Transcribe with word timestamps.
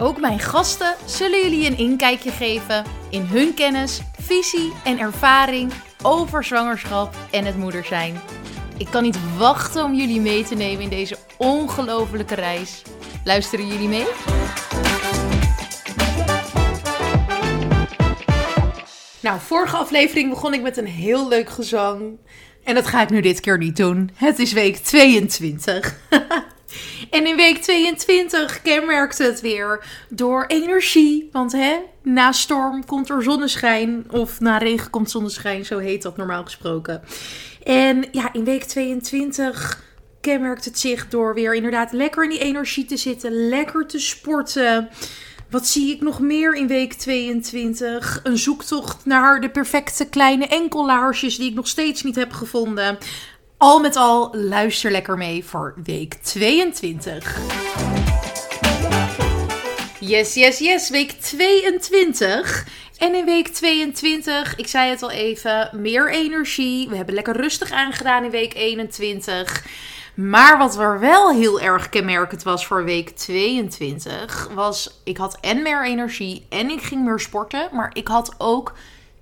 Ook 0.00 0.20
mijn 0.20 0.38
gasten 0.38 0.94
zullen 1.06 1.42
jullie 1.42 1.66
een 1.66 1.78
inkijkje 1.78 2.30
geven 2.30 2.84
in 3.10 3.22
hun 3.22 3.54
kennis, 3.54 4.00
visie 4.20 4.72
en 4.84 4.98
ervaring 4.98 5.72
over 6.02 6.44
zwangerschap 6.44 7.14
en 7.30 7.44
het 7.44 7.56
moeder 7.56 7.84
zijn. 7.84 8.20
Ik 8.76 8.86
kan 8.90 9.02
niet 9.02 9.36
wachten 9.36 9.84
om 9.84 9.94
jullie 9.94 10.20
mee 10.20 10.44
te 10.44 10.54
nemen 10.54 10.82
in 10.82 10.88
deze 10.88 11.16
ongelofelijke 11.36 12.34
reis. 12.34 12.82
Luisteren 13.24 13.66
jullie 13.66 13.88
mee? 13.88 14.06
Nou, 19.20 19.40
vorige 19.40 19.76
aflevering 19.76 20.30
begon 20.30 20.54
ik 20.54 20.62
met 20.62 20.76
een 20.76 20.86
heel 20.86 21.28
leuk 21.28 21.50
gezang. 21.50 22.18
En 22.64 22.74
dat 22.74 22.86
ga 22.86 23.02
ik 23.02 23.10
nu 23.10 23.20
dit 23.20 23.40
keer 23.40 23.58
niet 23.58 23.76
doen. 23.76 24.10
Het 24.14 24.38
is 24.38 24.52
week 24.52 24.76
22. 24.76 25.96
en 27.10 27.26
in 27.26 27.36
week 27.36 27.58
22 27.58 28.62
kenmerkt 28.62 29.18
het 29.18 29.40
weer 29.40 29.84
door 30.08 30.44
energie. 30.46 31.28
Want 31.32 31.52
hè, 31.52 31.76
na 32.02 32.32
storm 32.32 32.84
komt 32.84 33.10
er 33.10 33.22
zonneschijn. 33.22 34.06
Of 34.10 34.40
na 34.40 34.58
regen 34.58 34.90
komt 34.90 35.10
zonneschijn, 35.10 35.64
zo 35.64 35.78
heet 35.78 36.02
dat 36.02 36.16
normaal 36.16 36.44
gesproken. 36.44 37.02
En 37.62 38.04
ja, 38.12 38.32
in 38.32 38.44
week 38.44 38.64
22 38.64 39.86
kenmerkt 40.20 40.64
het 40.64 40.78
zich 40.78 41.08
door 41.08 41.34
weer 41.34 41.54
inderdaad 41.54 41.92
lekker 41.92 42.24
in 42.24 42.30
die 42.30 42.38
energie 42.38 42.84
te 42.84 42.96
zitten. 42.96 43.48
Lekker 43.48 43.86
te 43.86 43.98
sporten. 43.98 44.88
Wat 45.50 45.66
zie 45.66 45.94
ik 45.94 46.00
nog 46.00 46.20
meer 46.20 46.54
in 46.54 46.66
week 46.66 46.92
22? 46.92 48.20
Een 48.22 48.38
zoektocht 48.38 49.04
naar 49.04 49.40
de 49.40 49.50
perfecte 49.50 50.08
kleine 50.08 50.46
enkellaarsjes 50.46 51.36
die 51.36 51.50
ik 51.50 51.54
nog 51.54 51.68
steeds 51.68 52.02
niet 52.02 52.16
heb 52.16 52.32
gevonden. 52.32 52.98
Al 53.58 53.80
met 53.80 53.96
al, 53.96 54.36
luister 54.36 54.90
lekker 54.90 55.16
mee 55.16 55.44
voor 55.44 55.74
week 55.84 56.14
22. 56.14 57.38
Yes, 60.00 60.34
yes, 60.34 60.58
yes, 60.58 60.90
week 60.90 61.10
22. 61.12 62.66
En 62.98 63.14
in 63.14 63.24
week 63.24 63.48
22, 63.48 64.56
ik 64.56 64.66
zei 64.66 64.90
het 64.90 65.02
al 65.02 65.10
even, 65.10 65.70
meer 65.72 66.10
energie. 66.10 66.88
We 66.88 66.96
hebben 66.96 67.14
lekker 67.14 67.36
rustig 67.36 67.70
aangedaan 67.70 68.24
in 68.24 68.30
week 68.30 68.54
21. 68.54 69.64
Maar 70.14 70.58
wat 70.58 70.78
er 70.78 71.00
wel 71.00 71.30
heel 71.30 71.60
erg 71.60 71.88
kenmerkend 71.88 72.42
was 72.42 72.66
voor 72.66 72.84
week 72.84 73.10
22, 73.10 74.48
was 74.54 75.00
ik 75.04 75.16
had 75.16 75.38
en 75.40 75.62
meer 75.62 75.86
energie 75.86 76.46
en 76.48 76.70
ik 76.70 76.82
ging 76.82 77.04
meer 77.04 77.20
sporten. 77.20 77.68
Maar 77.72 77.90
ik 77.92 78.08
had 78.08 78.34
ook 78.38 78.72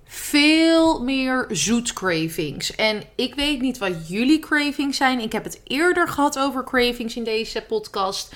veel 0.07 1.03
meer 1.03 1.45
zoet 1.49 1.93
cravings. 1.93 2.75
En 2.75 3.03
ik 3.15 3.35
weet 3.35 3.61
niet 3.61 3.77
wat 3.77 4.07
jullie 4.07 4.39
cravings 4.39 4.97
zijn. 4.97 5.19
Ik 5.19 5.31
heb 5.31 5.43
het 5.43 5.61
eerder 5.63 6.07
gehad 6.07 6.39
over 6.39 6.63
cravings 6.63 7.15
in 7.15 7.23
deze 7.23 7.61
podcast. 7.67 8.35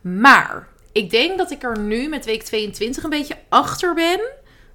Maar 0.00 0.68
ik 0.92 1.10
denk 1.10 1.38
dat 1.38 1.50
ik 1.50 1.62
er 1.62 1.78
nu 1.78 2.08
met 2.08 2.24
week 2.24 2.42
22 2.42 3.02
een 3.02 3.10
beetje 3.10 3.38
achter 3.48 3.94
ben 3.94 4.20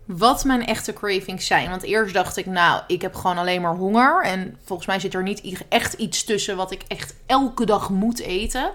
wat 0.06 0.44
mijn 0.44 0.66
echte 0.66 0.94
cravings 0.94 1.46
zijn. 1.46 1.70
Want 1.70 1.84
eerst 1.84 2.14
dacht 2.14 2.38
ik, 2.38 2.46
nou, 2.46 2.82
ik 2.88 3.02
heb 3.02 3.16
gewoon 3.16 3.38
alleen 3.38 3.62
maar 3.62 3.76
honger. 3.76 4.24
En 4.24 4.58
volgens 4.64 4.88
mij 4.88 5.00
zit 5.00 5.14
er 5.14 5.24
niet 5.24 5.66
echt 5.70 5.94
iets 5.94 6.24
tussen 6.24 6.56
wat 6.56 6.72
ik 6.72 6.84
echt 6.88 7.16
elke 7.26 7.66
dag 7.66 7.90
moet 7.90 8.20
eten. 8.20 8.72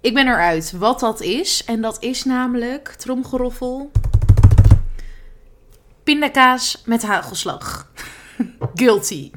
Ik 0.00 0.14
ben 0.14 0.26
eruit 0.26 0.72
wat 0.72 1.00
dat 1.00 1.20
is. 1.20 1.64
En 1.64 1.80
dat 1.80 1.96
is 2.02 2.24
namelijk, 2.24 2.88
tromgeroffel, 2.88 3.90
pindakaas 6.18 6.82
met 6.84 7.02
hagelslag. 7.02 7.86
Guilty. 8.74 9.30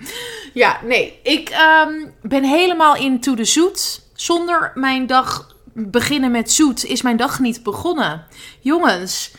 Ja, 0.54 0.80
nee. 0.84 1.20
Ik 1.24 1.50
ehm, 1.50 1.94
ben 2.22 2.44
helemaal 2.44 2.96
into 2.96 3.36
de 3.36 3.46
zoet. 3.46 4.02
Zonder 4.14 4.72
mijn 4.76 5.08
dag 5.08 5.56
beginnen 5.74 6.32
met 6.32 6.52
zoet 6.52 6.86
is 6.86 7.02
mijn 7.02 7.18
dag 7.18 7.40
niet 7.40 7.64
begonnen. 7.64 8.26
Jongens, 8.60 9.32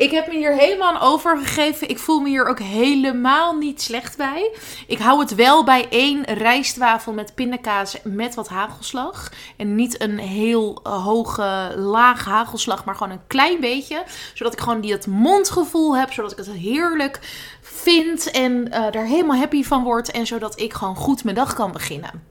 ik 0.00 0.10
heb 0.10 0.26
me 0.26 0.34
hier 0.34 0.52
helemaal 0.52 0.94
aan 0.94 1.00
overgegeven. 1.00 1.88
Ik 1.88 1.98
voel 1.98 2.20
me 2.20 2.28
hier 2.28 2.46
ook 2.46 2.58
helemaal 2.58 3.56
niet 3.56 3.82
slecht 3.82 4.16
bij. 4.16 4.50
Ik 4.86 4.98
hou 4.98 5.20
het 5.20 5.34
wel 5.34 5.64
bij 5.64 5.86
één 5.90 6.24
rijstwafel 6.24 7.12
met 7.12 7.34
pindakaas 7.34 7.96
met 8.04 8.34
wat 8.34 8.48
hagelslag. 8.48 9.32
En 9.56 9.74
niet 9.74 10.00
een 10.00 10.18
heel 10.18 10.80
uh, 10.86 11.04
hoge, 11.04 11.74
laag 11.76 12.24
hagelslag, 12.24 12.84
maar 12.84 12.94
gewoon 12.94 13.12
een 13.12 13.26
klein 13.26 13.60
beetje. 13.60 14.02
Zodat 14.34 14.52
ik 14.52 14.60
gewoon 14.60 14.80
die, 14.80 14.90
dat 14.90 15.06
mondgevoel 15.06 15.96
heb. 15.96 16.12
Zodat 16.12 16.32
ik 16.32 16.38
het 16.38 16.50
heerlijk 16.50 17.18
vind 17.60 18.30
en 18.30 18.52
uh, 18.52 18.90
daar 18.90 19.06
helemaal 19.06 19.38
happy 19.38 19.64
van 19.64 19.82
word. 19.82 20.10
En 20.10 20.26
zodat 20.26 20.60
ik 20.60 20.72
gewoon 20.72 20.96
goed 20.96 21.24
mijn 21.24 21.36
dag 21.36 21.54
kan 21.54 21.72
beginnen. 21.72 22.29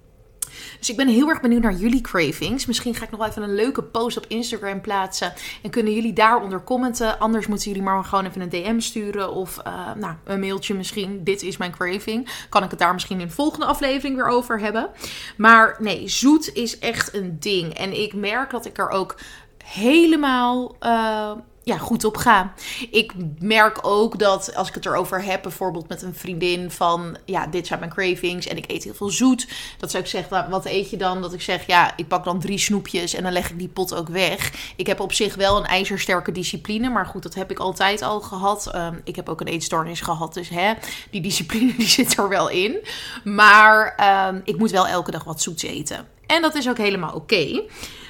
Dus 0.79 0.89
ik 0.89 0.95
ben 0.95 1.07
heel 1.07 1.29
erg 1.29 1.41
benieuwd 1.41 1.61
naar 1.61 1.73
jullie 1.73 2.01
cravings. 2.01 2.65
Misschien 2.65 2.95
ga 2.95 3.03
ik 3.03 3.11
nog 3.11 3.27
even 3.27 3.43
een 3.43 3.55
leuke 3.55 3.83
post 3.83 4.17
op 4.17 4.25
Instagram 4.27 4.81
plaatsen. 4.81 5.33
En 5.61 5.69
kunnen 5.69 5.93
jullie 5.93 6.13
daaronder 6.13 6.63
commenten. 6.63 7.19
Anders 7.19 7.47
moeten 7.47 7.67
jullie 7.67 7.83
maar 7.83 8.03
gewoon 8.03 8.25
even 8.25 8.41
een 8.41 8.49
DM 8.49 8.79
sturen. 8.79 9.33
Of 9.33 9.57
uh, 9.67 9.93
nou, 9.95 10.13
een 10.23 10.39
mailtje 10.39 10.73
misschien. 10.73 11.23
Dit 11.23 11.41
is 11.41 11.57
mijn 11.57 11.71
craving. 11.71 12.29
Kan 12.49 12.63
ik 12.63 12.69
het 12.69 12.79
daar 12.79 12.93
misschien 12.93 13.19
in 13.19 13.27
de 13.27 13.33
volgende 13.33 13.65
aflevering 13.65 14.15
weer 14.15 14.27
over 14.27 14.59
hebben. 14.59 14.89
Maar 15.37 15.75
nee, 15.79 16.07
zoet 16.07 16.53
is 16.53 16.79
echt 16.79 17.13
een 17.13 17.37
ding. 17.39 17.73
En 17.73 18.01
ik 18.01 18.13
merk 18.13 18.49
dat 18.49 18.65
ik 18.65 18.77
er 18.77 18.89
ook 18.89 19.15
helemaal 19.63 20.75
uh, 20.81 21.31
ja, 21.69 21.77
goed 21.77 22.03
op 22.03 22.17
ga. 22.17 22.53
Ik 22.91 23.13
merk 23.39 23.79
ook 23.81 24.19
dat 24.19 24.55
als 24.55 24.67
ik 24.67 24.73
het 24.73 24.85
erover 24.85 25.23
heb, 25.23 25.41
bijvoorbeeld 25.41 25.87
met 25.87 26.01
een 26.01 26.15
vriendin 26.15 26.71
van 26.71 27.17
ja, 27.25 27.47
dit 27.47 27.67
zijn 27.67 27.79
mijn 27.79 27.91
cravings 27.91 28.47
en 28.47 28.57
ik 28.57 28.71
eet 28.71 28.83
heel 28.83 28.93
veel 28.93 29.09
zoet. 29.09 29.47
Dat 29.77 29.91
zou 29.91 30.03
ik 30.03 30.09
zeggen, 30.09 30.49
wat 30.49 30.65
eet 30.65 30.89
je 30.89 30.97
dan? 30.97 31.21
Dat 31.21 31.33
ik 31.33 31.41
zeg, 31.41 31.67
ja, 31.67 31.93
ik 31.97 32.07
pak 32.07 32.23
dan 32.23 32.39
drie 32.39 32.57
snoepjes 32.57 33.13
en 33.13 33.23
dan 33.23 33.31
leg 33.31 33.49
ik 33.49 33.59
die 33.59 33.67
pot 33.67 33.95
ook 33.95 34.07
weg. 34.07 34.53
Ik 34.75 34.87
heb 34.87 34.99
op 34.99 35.13
zich 35.13 35.35
wel 35.35 35.57
een 35.57 35.65
ijzersterke 35.65 36.31
discipline, 36.31 36.89
maar 36.89 37.05
goed, 37.05 37.23
dat 37.23 37.33
heb 37.33 37.51
ik 37.51 37.59
altijd 37.59 38.01
al 38.01 38.21
gehad. 38.21 38.75
Um, 38.75 39.01
ik 39.03 39.15
heb 39.15 39.29
ook 39.29 39.41
een 39.41 39.47
eetstoornis 39.47 40.01
gehad, 40.01 40.33
dus 40.33 40.49
hè, 40.49 40.73
die 41.09 41.21
discipline 41.21 41.75
die 41.77 41.87
zit 41.87 42.17
er 42.17 42.29
wel 42.29 42.49
in. 42.49 42.77
Maar 43.23 43.95
um, 44.29 44.41
ik 44.43 44.57
moet 44.57 44.71
wel 44.71 44.87
elke 44.87 45.11
dag 45.11 45.23
wat 45.23 45.41
zoets 45.41 45.63
eten. 45.63 46.07
En 46.25 46.41
dat 46.41 46.55
is 46.55 46.69
ook 46.69 46.77
helemaal 46.77 47.13
oké. 47.13 47.61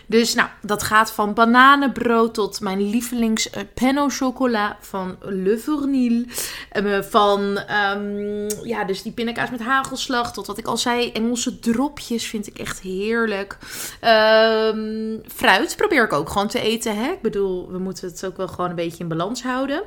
Dus 0.10 0.34
nou, 0.34 0.50
dat 0.62 0.84
gaat 0.84 1.12
van 1.12 1.34
bananenbrood 1.34 2.34
tot 2.34 2.62
mijn 2.62 2.90
lievelings 2.90 3.50
uh, 3.82 4.08
chocola 4.08 4.78
van 4.80 5.18
Le 5.20 5.58
Fournil. 5.58 6.26
Uh, 6.74 7.02
van, 7.02 7.60
um, 7.96 8.48
ja, 8.64 8.84
dus 8.84 9.02
die 9.02 9.12
pindakaas 9.12 9.50
met 9.50 9.62
hagelslag. 9.62 10.34
Tot 10.34 10.48
wat 10.48 10.58
ik 10.58 10.66
al 10.66 10.78
zei, 10.78 11.12
Engelse 11.12 11.60
dropjes 11.60 12.26
vind 12.28 12.48
ik 12.48 12.58
echt 12.58 12.80
heerlijk. 12.80 13.58
Um, 14.02 15.22
fruit 15.36 15.76
probeer 15.76 16.04
ik 16.04 16.14
ook 16.14 16.30
gewoon 16.30 16.48
te 16.48 16.62
eten, 16.62 16.96
hè. 16.96 17.12
Ik 17.12 17.22
bedoel, 17.22 17.72
we 17.72 17.78
moeten 17.78 18.08
het 18.08 18.26
ook 18.26 18.38
wel 18.38 18.48
gewoon 18.48 18.70
een 18.70 18.76
beetje 18.76 19.04
in 19.04 19.10
balans 19.10 19.44
houden. 19.44 19.84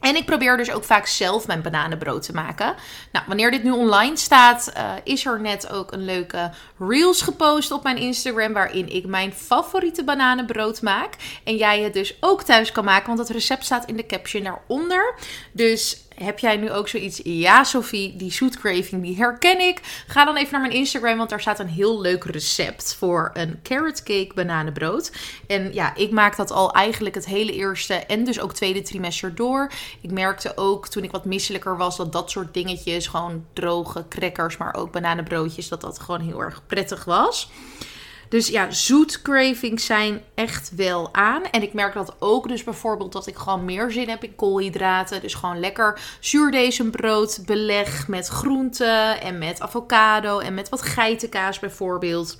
En 0.00 0.16
ik 0.16 0.26
probeer 0.26 0.56
dus 0.56 0.70
ook 0.70 0.84
vaak 0.84 1.06
zelf 1.06 1.46
mijn 1.46 1.62
bananenbrood 1.62 2.22
te 2.22 2.32
maken. 2.32 2.74
Nou, 3.12 3.24
wanneer 3.26 3.50
dit 3.50 3.62
nu 3.62 3.70
online 3.70 4.16
staat, 4.16 4.72
uh, 4.76 4.92
is 5.04 5.26
er 5.26 5.40
net 5.40 5.70
ook 5.70 5.92
een 5.92 6.04
leuke 6.04 6.50
reels 6.78 7.22
gepost 7.22 7.70
op 7.70 7.82
mijn 7.82 7.96
Instagram. 7.96 8.52
Waarin 8.52 8.88
ik 8.88 9.06
mijn 9.06 9.32
favoriete 9.32 10.04
bananenbrood 10.04 10.82
maak. 10.82 11.14
En 11.44 11.56
jij 11.56 11.80
het 11.80 11.92
dus 11.92 12.16
ook 12.20 12.42
thuis 12.42 12.72
kan 12.72 12.84
maken, 12.84 13.06
want 13.06 13.18
het 13.18 13.28
recept 13.28 13.64
staat 13.64 13.86
in 13.86 13.96
de 13.96 14.06
caption 14.06 14.42
daaronder. 14.42 15.14
Dus 15.52 16.03
heb 16.14 16.38
jij 16.38 16.56
nu 16.56 16.70
ook 16.70 16.88
zoiets? 16.88 17.20
Ja, 17.24 17.64
Sophie, 17.64 18.16
die 18.16 18.32
zoet 18.32 18.58
craving, 18.58 19.02
die 19.02 19.16
herken 19.16 19.60
ik. 19.60 19.80
Ga 20.06 20.24
dan 20.24 20.36
even 20.36 20.52
naar 20.52 20.60
mijn 20.60 20.72
Instagram, 20.72 21.16
want 21.16 21.30
daar 21.30 21.40
staat 21.40 21.58
een 21.58 21.68
heel 21.68 22.00
leuk 22.00 22.24
recept 22.24 22.94
voor 22.98 23.30
een 23.34 23.60
carrot 23.62 24.02
cake 24.02 24.30
bananenbrood. 24.34 25.12
En 25.46 25.74
ja, 25.74 25.94
ik 25.94 26.10
maak 26.10 26.36
dat 26.36 26.50
al 26.50 26.72
eigenlijk 26.72 27.14
het 27.14 27.26
hele 27.26 27.52
eerste 27.52 27.94
en 27.94 28.24
dus 28.24 28.40
ook 28.40 28.54
tweede 28.54 28.82
trimester 28.82 29.34
door. 29.34 29.72
Ik 30.00 30.10
merkte 30.10 30.56
ook 30.56 30.88
toen 30.88 31.02
ik 31.02 31.10
wat 31.10 31.24
misselijker 31.24 31.76
was 31.76 31.96
dat 31.96 32.12
dat 32.12 32.30
soort 32.30 32.54
dingetjes, 32.54 33.06
gewoon 33.06 33.44
droge 33.52 34.04
crackers, 34.08 34.56
maar 34.56 34.74
ook 34.74 34.92
bananenbroodjes, 34.92 35.68
dat 35.68 35.80
dat 35.80 36.00
gewoon 36.00 36.20
heel 36.20 36.40
erg 36.40 36.62
prettig 36.66 37.04
was. 37.04 37.50
Dus 38.34 38.48
ja, 38.48 38.70
zoet 38.70 39.22
cravings 39.22 39.86
zijn 39.86 40.22
echt 40.34 40.74
wel 40.76 41.14
aan. 41.14 41.42
En 41.44 41.62
ik 41.62 41.72
merk 41.72 41.94
dat 41.94 42.16
ook 42.18 42.48
dus 42.48 42.64
bijvoorbeeld 42.64 43.12
dat 43.12 43.26
ik 43.26 43.36
gewoon 43.36 43.64
meer 43.64 43.90
zin 43.90 44.08
heb 44.08 44.24
in 44.24 44.34
koolhydraten. 44.34 45.20
Dus 45.20 45.34
gewoon 45.34 45.60
lekker 45.60 46.00
zuurdesembrood 46.20 47.42
beleg 47.46 48.08
met 48.08 48.26
groenten 48.26 49.20
en 49.20 49.38
met 49.38 49.60
avocado 49.60 50.38
en 50.38 50.54
met 50.54 50.68
wat 50.68 50.82
geitenkaas 50.82 51.58
bijvoorbeeld. 51.58 52.38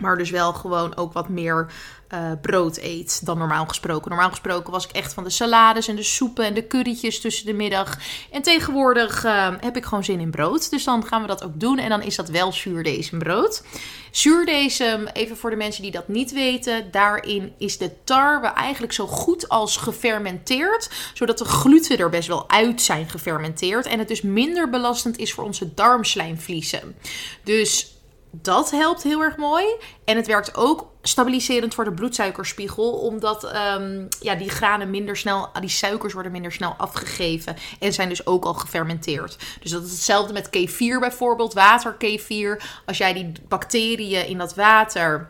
Maar 0.00 0.18
dus 0.18 0.30
wel 0.30 0.52
gewoon 0.52 0.96
ook 0.96 1.12
wat 1.12 1.28
meer 1.28 1.66
uh, 2.14 2.32
brood 2.40 2.78
eet 2.78 3.26
dan 3.26 3.38
normaal 3.38 3.66
gesproken. 3.66 4.10
Normaal 4.10 4.30
gesproken 4.30 4.72
was 4.72 4.84
ik 4.84 4.90
echt 4.90 5.12
van 5.12 5.24
de 5.24 5.30
salades 5.30 5.88
en 5.88 5.96
de 5.96 6.02
soepen 6.02 6.44
en 6.44 6.54
de 6.54 6.66
currytjes 6.66 7.20
tussen 7.20 7.46
de 7.46 7.52
middag. 7.52 7.98
En 8.30 8.42
tegenwoordig 8.42 9.24
uh, 9.24 9.48
heb 9.60 9.76
ik 9.76 9.84
gewoon 9.84 10.04
zin 10.04 10.20
in 10.20 10.30
brood. 10.30 10.70
Dus 10.70 10.84
dan 10.84 11.06
gaan 11.06 11.20
we 11.20 11.26
dat 11.26 11.44
ook 11.44 11.60
doen. 11.60 11.78
En 11.78 11.88
dan 11.88 12.02
is 12.02 12.16
dat 12.16 12.28
wel 12.28 12.52
zuurdesembrood. 12.52 13.64
Zuurdesem, 14.10 15.06
even 15.06 15.36
voor 15.36 15.50
de 15.50 15.56
mensen 15.56 15.82
die 15.82 15.90
dat 15.90 16.08
niet 16.08 16.32
weten. 16.32 16.90
Daarin 16.90 17.52
is 17.58 17.78
de 17.78 18.04
tarwe 18.04 18.46
eigenlijk 18.46 18.92
zo 18.92 19.06
goed 19.06 19.48
als 19.48 19.76
gefermenteerd. 19.76 20.90
Zodat 21.14 21.38
de 21.38 21.44
gluten 21.44 21.98
er 21.98 22.10
best 22.10 22.28
wel 22.28 22.50
uit 22.50 22.82
zijn 22.82 23.08
gefermenteerd. 23.08 23.86
En 23.86 23.98
het 23.98 24.08
dus 24.08 24.22
minder 24.22 24.70
belastend 24.70 25.18
is 25.18 25.32
voor 25.32 25.44
onze 25.44 25.74
darmslijmvliezen. 25.74 26.96
Dus 27.44 27.99
dat 28.30 28.70
helpt 28.70 29.02
heel 29.02 29.22
erg 29.22 29.36
mooi. 29.36 29.64
En 30.04 30.16
het 30.16 30.26
werkt 30.26 30.56
ook 30.56 30.90
stabiliserend 31.02 31.74
voor 31.74 31.84
de 31.84 31.92
bloedsuikerspiegel. 31.92 32.92
Omdat 32.92 33.44
um, 33.44 34.08
ja, 34.20 34.34
die 34.34 34.48
granen 34.48 34.90
minder 34.90 35.16
snel, 35.16 35.48
die 35.60 35.68
suikers 35.68 36.12
worden 36.12 36.32
minder 36.32 36.52
snel 36.52 36.74
afgegeven. 36.76 37.56
En 37.78 37.92
zijn 37.92 38.08
dus 38.08 38.26
ook 38.26 38.44
al 38.44 38.54
gefermenteerd. 38.54 39.38
Dus 39.60 39.70
dat 39.70 39.84
is 39.84 39.90
hetzelfde 39.90 40.32
met 40.32 40.50
kefir 40.50 41.00
bijvoorbeeld. 41.00 41.52
Waterkefir. 41.52 42.62
Als 42.86 42.98
jij 42.98 43.12
die 43.12 43.32
bacteriën 43.48 44.26
in 44.26 44.38
dat 44.38 44.54
water 44.54 45.28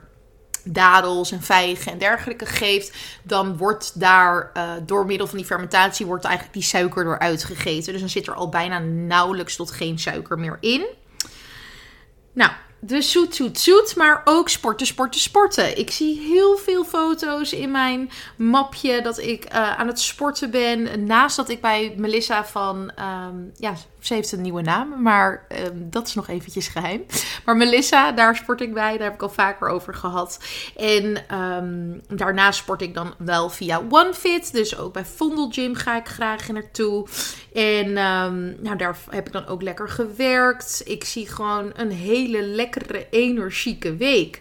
dadels 0.64 1.30
en 1.30 1.42
vijgen 1.42 1.92
en 1.92 1.98
dergelijke 1.98 2.46
geeft, 2.46 2.96
dan 3.22 3.56
wordt 3.56 4.00
daar 4.00 4.50
uh, 4.56 4.72
door 4.86 5.06
middel 5.06 5.26
van 5.26 5.36
die 5.36 5.46
fermentatie 5.46 6.06
wordt 6.06 6.24
eigenlijk 6.24 6.54
die 6.54 6.62
suiker 6.62 7.06
eruit 7.06 7.44
gegeten. 7.44 7.92
Dus 7.92 8.00
dan 8.00 8.10
zit 8.10 8.26
er 8.26 8.34
al 8.34 8.48
bijna 8.48 8.78
nauwelijks 8.78 9.56
tot 9.56 9.70
geen 9.70 9.98
suiker 9.98 10.38
meer 10.38 10.56
in. 10.60 10.86
Nou, 12.32 12.50
dus 12.80 13.10
zoet, 13.10 13.34
zoet, 13.34 13.58
zoet, 13.58 13.96
maar 13.96 14.20
ook 14.24 14.48
sporten, 14.48 14.86
sporten, 14.86 15.20
sporten. 15.20 15.78
Ik 15.78 15.90
zie 15.90 16.20
heel 16.20 16.56
veel 16.56 16.84
foto's 16.84 17.52
in 17.52 17.70
mijn 17.70 18.10
mapje 18.36 19.02
dat 19.02 19.18
ik 19.18 19.44
uh, 19.44 19.78
aan 19.78 19.86
het 19.86 20.00
sporten 20.00 20.50
ben. 20.50 21.06
Naast 21.06 21.36
dat 21.36 21.48
ik 21.48 21.60
bij 21.60 21.94
Melissa 21.96 22.44
van, 22.44 22.92
um, 23.28 23.52
ja, 23.56 23.74
ze 24.00 24.14
heeft 24.14 24.32
een 24.32 24.40
nieuwe 24.40 24.62
naam, 24.62 25.02
maar 25.02 25.46
um, 25.66 25.90
dat 25.90 26.06
is 26.06 26.14
nog 26.14 26.28
eventjes 26.28 26.68
geheim. 26.68 27.06
Maar 27.44 27.56
Melissa, 27.56 28.12
daar 28.12 28.36
sport 28.36 28.60
ik 28.60 28.74
bij, 28.74 28.92
daar 28.92 29.06
heb 29.06 29.14
ik 29.14 29.22
al 29.22 29.28
vaker 29.28 29.68
over 29.68 29.94
gehad. 29.94 30.38
En 30.76 31.36
um, 31.38 32.00
daarnaast 32.08 32.58
sport 32.58 32.82
ik 32.82 32.94
dan 32.94 33.14
wel 33.18 33.50
via 33.50 33.82
OneFit, 33.90 34.52
dus 34.52 34.78
ook 34.78 34.92
bij 34.92 35.04
Vondel 35.04 35.50
Gym 35.50 35.74
ga 35.74 35.96
ik 35.96 36.06
graag 36.06 36.48
naartoe. 36.48 37.06
En 37.52 37.92
nou, 38.62 38.76
daar 38.76 38.96
heb 39.10 39.26
ik 39.26 39.32
dan 39.32 39.46
ook 39.46 39.62
lekker 39.62 39.88
gewerkt. 39.88 40.82
Ik 40.84 41.04
zie 41.04 41.26
gewoon 41.28 41.72
een 41.74 41.90
hele 41.90 42.42
lekkere, 42.42 42.68
energieke 43.10 43.96
week. 43.96 44.40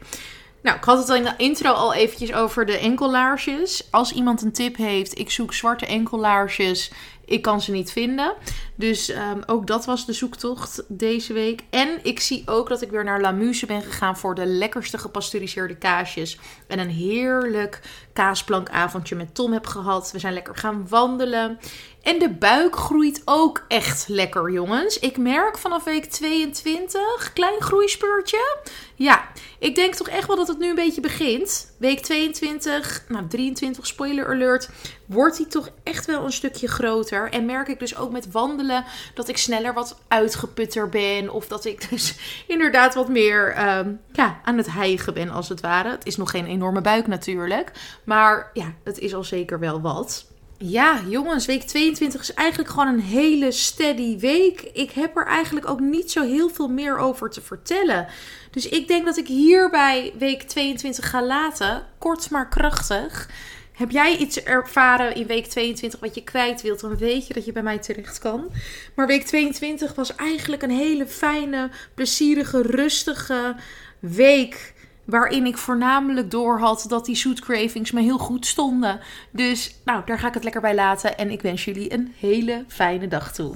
Nou, 0.61 0.77
ik 0.77 0.83
had 0.83 0.97
het 0.97 1.09
al 1.09 1.15
in 1.15 1.23
de 1.23 1.33
intro 1.37 1.71
al 1.71 1.93
eventjes 1.93 2.33
over 2.33 2.65
de 2.65 2.77
enkellaarsjes. 2.77 3.87
Als 3.91 4.11
iemand 4.11 4.41
een 4.41 4.51
tip 4.51 4.75
heeft, 4.75 5.19
ik 5.19 5.31
zoek 5.31 5.53
zwarte 5.53 5.85
enkellaarsjes 5.85 6.91
ik 7.29 7.41
kan 7.41 7.61
ze 7.61 7.71
niet 7.71 7.91
vinden. 7.91 8.33
Dus 8.75 9.09
um, 9.09 9.43
ook 9.45 9.67
dat 9.67 9.85
was 9.85 10.05
de 10.05 10.13
zoektocht 10.13 10.83
deze 10.87 11.33
week. 11.33 11.63
En 11.69 11.99
ik 12.03 12.19
zie 12.19 12.43
ook 12.45 12.69
dat 12.69 12.81
ik 12.81 12.91
weer 12.91 13.03
naar 13.03 13.21
Lamuse 13.21 13.65
ben 13.65 13.81
gegaan 13.81 14.17
voor 14.17 14.35
de 14.35 14.45
lekkerste 14.45 14.97
gepasteuriseerde 14.97 15.75
kaasjes. 15.75 16.39
En 16.67 16.79
een 16.79 16.89
heerlijk 16.89 17.81
kaasplankavondje 18.13 19.15
met 19.15 19.35
Tom 19.35 19.53
heb 19.53 19.67
gehad. 19.67 20.11
We 20.11 20.19
zijn 20.19 20.33
lekker 20.33 20.55
gaan 20.55 20.87
wandelen. 20.87 21.59
En 22.01 22.19
de 22.19 22.29
buik 22.29 22.75
groeit 22.75 23.21
ook 23.25 23.65
echt 23.67 24.07
lekker, 24.07 24.51
jongens. 24.51 24.99
Ik 24.99 25.17
merk 25.17 25.57
vanaf 25.57 25.83
week 25.83 26.05
22, 26.05 27.33
klein 27.33 27.61
groeispeurtje. 27.61 28.57
Ja, 28.95 29.27
ik 29.59 29.75
denk 29.75 29.95
toch 29.95 30.07
echt 30.07 30.27
wel 30.27 30.35
dat 30.35 30.47
het 30.47 30.59
nu 30.59 30.69
een 30.69 30.75
beetje 30.75 31.01
begint. 31.01 31.73
Week 31.77 31.99
22, 31.99 33.03
nou 33.07 33.27
23, 33.27 33.87
spoiler 33.87 34.27
alert, 34.27 34.69
wordt 35.05 35.37
hij 35.37 35.45
toch 35.45 35.69
echt 35.83 36.05
wel 36.05 36.25
een 36.25 36.31
stukje 36.31 36.67
groter. 36.67 37.31
En 37.31 37.45
merk 37.45 37.67
ik 37.67 37.79
dus 37.79 37.97
ook 37.97 38.11
met 38.11 38.31
wandelen 38.31 38.85
dat 39.13 39.27
ik 39.27 39.37
sneller 39.37 39.73
wat 39.73 39.99
uitgeputter 40.07 40.89
ben. 40.89 41.29
Of 41.29 41.47
dat 41.47 41.65
ik 41.65 41.89
dus 41.89 42.15
inderdaad 42.47 42.93
wat 42.93 43.09
meer 43.09 43.67
um, 43.77 43.99
ja, 44.11 44.39
aan 44.43 44.57
het 44.57 44.71
hijgen 44.71 45.13
ben, 45.13 45.29
als 45.29 45.49
het 45.49 45.61
ware. 45.61 45.89
Het 45.89 46.05
is 46.05 46.17
nog 46.17 46.31
geen 46.31 46.45
enorme 46.45 46.81
buik 46.81 47.07
natuurlijk. 47.07 47.71
Maar 48.03 48.49
ja, 48.53 48.73
het 48.83 48.99
is 48.99 49.13
al 49.13 49.23
zeker 49.23 49.59
wel 49.59 49.81
wat. 49.81 50.27
Ja, 50.61 51.01
jongens, 51.07 51.45
week 51.45 51.63
22 51.63 52.21
is 52.21 52.33
eigenlijk 52.33 52.69
gewoon 52.69 52.87
een 52.87 52.99
hele 52.99 53.51
steady 53.51 54.17
week. 54.17 54.61
Ik 54.61 54.91
heb 54.91 55.17
er 55.17 55.25
eigenlijk 55.25 55.69
ook 55.69 55.79
niet 55.79 56.11
zo 56.11 56.23
heel 56.23 56.49
veel 56.49 56.67
meer 56.67 56.97
over 56.97 57.29
te 57.29 57.41
vertellen. 57.41 58.07
Dus 58.51 58.69
ik 58.69 58.87
denk 58.87 59.05
dat 59.05 59.17
ik 59.17 59.27
hierbij 59.27 60.13
week 60.17 60.41
22 60.41 61.09
ga 61.09 61.25
laten. 61.25 61.83
Kort 61.97 62.29
maar 62.29 62.49
krachtig. 62.49 63.29
Heb 63.71 63.91
jij 63.91 64.17
iets 64.17 64.43
ervaren 64.43 65.15
in 65.15 65.27
week 65.27 65.45
22 65.45 65.99
wat 65.99 66.15
je 66.15 66.23
kwijt 66.23 66.61
wilt, 66.61 66.79
dan 66.79 66.97
weet 66.97 67.27
je 67.27 67.33
dat 67.33 67.45
je 67.45 67.51
bij 67.51 67.63
mij 67.63 67.79
terecht 67.79 68.19
kan. 68.19 68.51
Maar 68.95 69.07
week 69.07 69.25
22 69.25 69.95
was 69.95 70.15
eigenlijk 70.15 70.61
een 70.61 70.69
hele 70.69 71.07
fijne, 71.07 71.69
plezierige, 71.93 72.61
rustige 72.61 73.55
week. 73.99 74.73
Waarin 75.09 75.45
ik 75.45 75.57
voornamelijk 75.57 76.31
door 76.31 76.59
had 76.59 76.85
dat 76.87 77.05
die 77.05 77.15
zoet 77.15 77.39
cravings 77.39 77.91
me 77.91 78.01
heel 78.01 78.17
goed 78.17 78.45
stonden. 78.45 78.99
Dus 79.31 79.75
nou, 79.85 80.01
daar 80.05 80.19
ga 80.19 80.27
ik 80.27 80.33
het 80.33 80.43
lekker 80.43 80.61
bij 80.61 80.75
laten. 80.75 81.17
En 81.17 81.29
ik 81.29 81.41
wens 81.41 81.65
jullie 81.65 81.93
een 81.93 82.13
hele 82.19 82.63
fijne 82.67 83.07
dag 83.07 83.33
toe. 83.33 83.55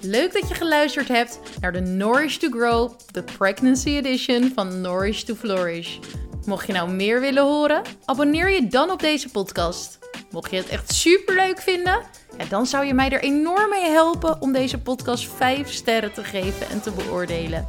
Leuk 0.00 0.32
dat 0.32 0.48
je 0.48 0.54
geluisterd 0.54 1.08
hebt 1.08 1.40
naar 1.60 1.72
de 1.72 1.80
Nourish 1.80 2.36
to 2.36 2.48
Grow, 2.50 2.92
de 3.10 3.22
Pregnancy 3.22 3.88
Edition 3.88 4.52
van 4.54 4.80
Nourish 4.80 5.22
to 5.22 5.34
Flourish. 5.34 5.98
Mocht 6.46 6.66
je 6.66 6.72
nou 6.72 6.90
meer 6.90 7.20
willen 7.20 7.42
horen, 7.42 7.82
abonneer 8.04 8.50
je 8.50 8.66
dan 8.66 8.90
op 8.90 9.00
deze 9.00 9.28
podcast. 9.28 9.98
Mocht 10.30 10.50
je 10.50 10.56
het 10.56 10.68
echt 10.68 10.92
super 10.92 11.34
leuk 11.34 11.60
vinden, 11.60 12.00
dan 12.48 12.66
zou 12.66 12.84
je 12.84 12.94
mij 12.94 13.10
er 13.10 13.22
enorm 13.22 13.70
mee 13.70 13.90
helpen 13.90 14.40
om 14.40 14.52
deze 14.52 14.78
podcast 14.78 15.28
5 15.28 15.72
sterren 15.72 16.12
te 16.12 16.24
geven 16.24 16.68
en 16.68 16.82
te 16.82 16.90
beoordelen. 16.90 17.68